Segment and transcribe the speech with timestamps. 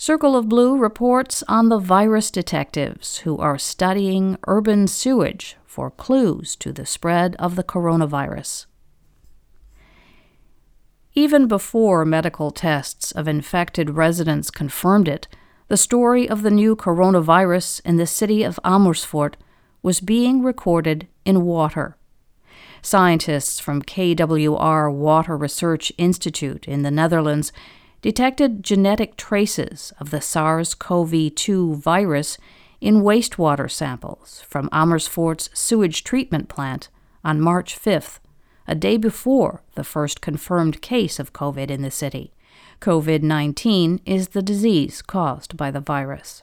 [0.00, 6.56] Circle of Blue reports on the virus detectives who are studying urban sewage for clues
[6.56, 8.64] to the spread of the coronavirus.
[11.12, 15.28] Even before medical tests of infected residents confirmed it,
[15.68, 19.36] the story of the new coronavirus in the city of Amersfoort
[19.82, 21.98] was being recorded in water.
[22.80, 27.52] Scientists from KWR Water Research Institute in the Netherlands
[28.02, 32.38] detected genetic traces of the SARS CoV 2 virus
[32.80, 36.88] in wastewater samples from Amersfoort's sewage treatment plant
[37.22, 38.18] on March 5th,
[38.66, 42.32] a day before the first confirmed case of COVID in the city.
[42.80, 46.42] COVID 19 is the disease caused by the virus.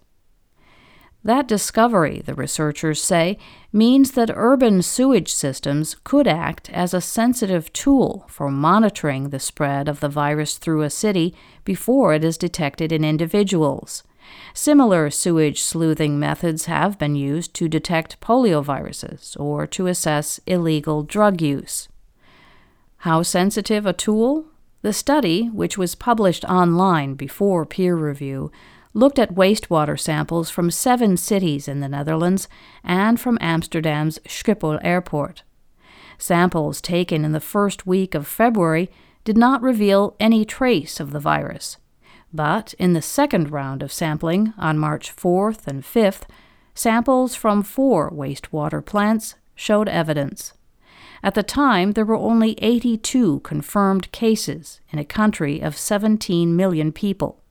[1.23, 3.37] That discovery, the researchers say,
[3.73, 9.89] means that urban sewage systems could act as a sensitive tool for monitoring the spread
[9.89, 11.35] of the virus through a city
[11.65, 14.03] before it is detected in individuals.
[14.53, 21.41] Similar sewage sleuthing methods have been used to detect polioviruses or to assess illegal drug
[21.41, 21.89] use.
[22.97, 24.45] How sensitive a tool?
[24.81, 28.51] The study, which was published online before peer review,
[28.97, 32.47] looked at wastewater samples from seven cities in the Netherlands
[32.83, 35.43] and from Amsterdam's Schiphol airport.
[36.17, 38.89] Samples taken in the first week of February
[39.23, 41.77] did not reveal any trace of the virus.
[42.33, 46.23] But in the second round of sampling, on March 4th and 5th,
[46.73, 50.53] samples from four wastewater plants showed evidence.
[51.21, 56.91] At the time, there were only 82 confirmed cases in a country of 17 million
[56.91, 57.43] people.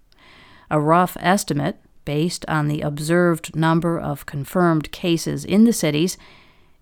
[0.70, 6.16] A rough estimate, based on the observed number of confirmed cases in the cities,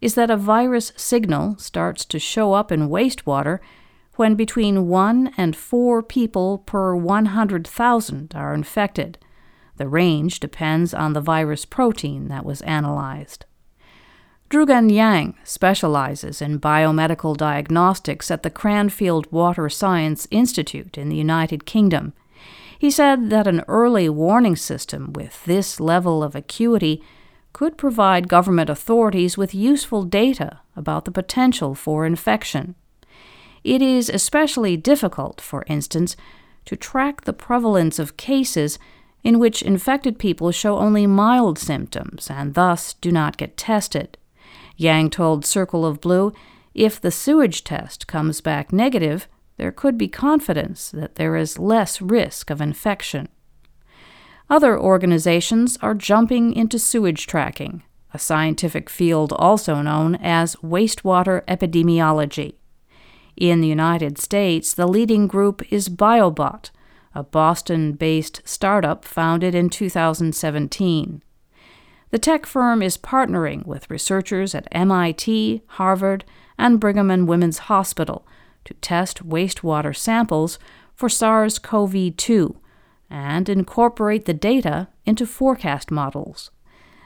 [0.01, 3.59] is that a virus signal starts to show up in wastewater
[4.17, 9.19] when between 1 and 4 people per 100,000 are infected.
[9.77, 13.45] The range depends on the virus protein that was analyzed.
[14.51, 21.65] Zhugen Yang specializes in biomedical diagnostics at the Cranfield Water Science Institute in the United
[21.65, 22.12] Kingdom.
[22.84, 27.03] He said that an early warning system with this level of acuity
[27.55, 32.75] could provide government authorities with useful data about the potential for infection.
[33.65, 36.15] It is especially difficult, for instance,
[36.67, 38.78] to track the prevalence of cases
[39.23, 44.19] in which infected people show only mild symptoms and thus do not get tested.
[44.77, 46.34] Yang told Circle of Blue
[46.75, 52.00] if the sewage test comes back negative, there could be confidence that there is less
[52.00, 53.28] risk of infection.
[54.50, 57.82] Other organizations are jumping into sewage tracking,
[58.12, 62.54] a scientific field also known as wastewater epidemiology.
[63.37, 66.70] In the United States, the leading group is BioBot,
[67.14, 71.22] a Boston based startup founded in 2017.
[72.10, 76.25] The tech firm is partnering with researchers at MIT, Harvard,
[76.56, 78.26] and Brigham and Women's Hospital
[78.64, 80.58] to test wastewater samples
[80.94, 82.56] for SARS CoV 2
[83.10, 86.50] and incorporate the data into forecast models.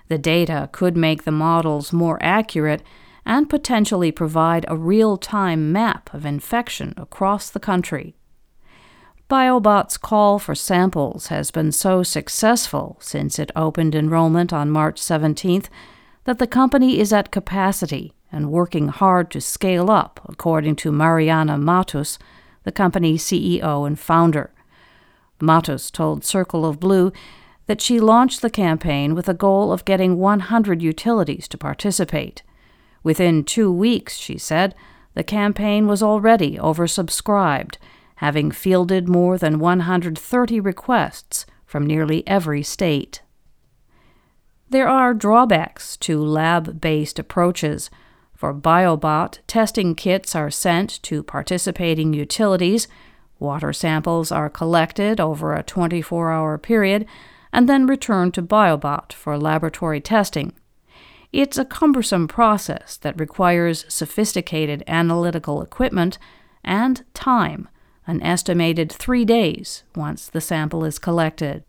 [0.08, 2.82] The data could make the models more accurate
[3.26, 8.16] and potentially provide a real time map of infection across the country.
[9.28, 15.66] BioBot's call for samples has been so successful since it opened enrollment on March 17th
[16.24, 21.56] that the company is at capacity and working hard to scale up, according to Mariana
[21.56, 22.18] Matus,
[22.64, 24.50] the company's CEO and founder.
[25.40, 27.12] Matus told Circle of Blue
[27.66, 32.42] that she launched the campaign with a goal of getting 100 utilities to participate.
[33.02, 34.74] Within two weeks, she said,
[35.14, 37.76] the campaign was already oversubscribed
[38.18, 43.22] having fielded more than 130 requests from nearly every state.
[44.68, 47.90] There are drawbacks to lab based approaches.
[48.38, 52.86] For BioBot, testing kits are sent to participating utilities,
[53.40, 57.04] water samples are collected over a 24 hour period,
[57.52, 60.52] and then returned to BioBot for laboratory testing.
[61.32, 66.16] It's a cumbersome process that requires sophisticated analytical equipment
[66.62, 67.68] and time
[68.06, 71.64] an estimated three days once the sample is collected.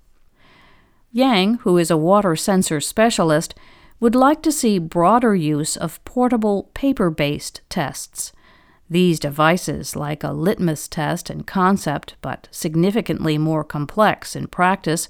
[1.11, 3.55] Yang, who is a water sensor specialist,
[3.99, 8.31] would like to see broader use of portable paper based tests.
[8.89, 15.07] These devices, like a litmus test in concept but significantly more complex in practice,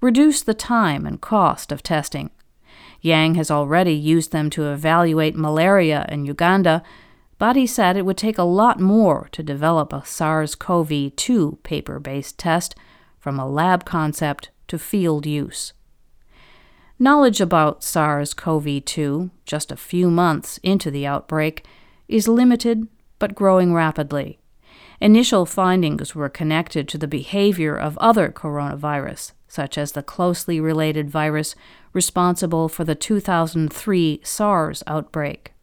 [0.00, 2.30] reduce the time and cost of testing.
[3.00, 6.82] Yang has already used them to evaluate malaria in Uganda
[7.42, 11.58] but he said it would take a lot more to develop a SARS CoV 2
[11.64, 12.76] paper based test
[13.18, 15.72] from a lab concept to field use.
[17.02, 21.66] Knowledge about SARS CoV 2, just a few months into the outbreak,
[22.06, 22.86] is limited
[23.18, 24.38] but growing rapidly.
[25.00, 31.10] Initial findings were connected to the behavior of other coronavirus, such as the closely related
[31.10, 31.56] virus
[31.92, 35.54] responsible for the 2003 SARS outbreak.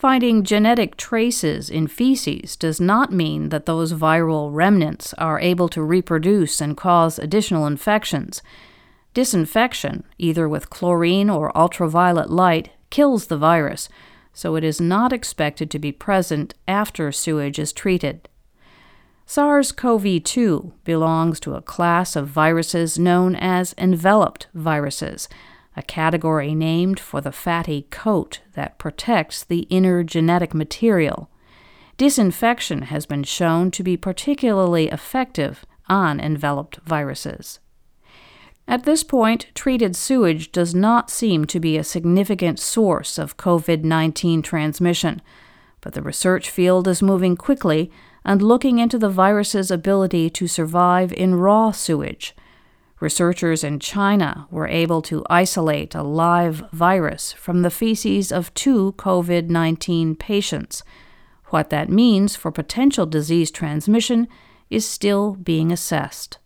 [0.00, 5.80] Finding genetic traces in feces does not mean that those viral remnants are able to
[5.80, 8.42] reproduce and cause additional infections.
[9.16, 13.88] Disinfection, either with chlorine or ultraviolet light, kills the virus,
[14.34, 18.28] so it is not expected to be present after sewage is treated.
[19.24, 25.30] SARS CoV 2 belongs to a class of viruses known as enveloped viruses,
[25.74, 31.30] a category named for the fatty coat that protects the inner genetic material.
[31.96, 37.60] Disinfection has been shown to be particularly effective on enveloped viruses.
[38.68, 43.84] At this point, treated sewage does not seem to be a significant source of COVID
[43.84, 45.22] 19 transmission,
[45.80, 47.92] but the research field is moving quickly
[48.24, 52.34] and looking into the virus's ability to survive in raw sewage.
[52.98, 58.94] Researchers in China were able to isolate a live virus from the feces of two
[58.98, 60.82] COVID 19 patients.
[61.50, 64.26] What that means for potential disease transmission
[64.70, 66.38] is still being assessed.